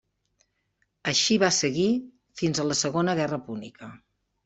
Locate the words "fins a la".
2.43-2.81